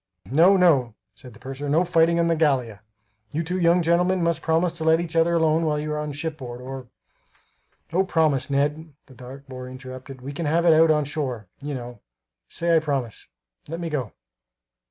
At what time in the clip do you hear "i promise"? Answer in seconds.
12.75-13.27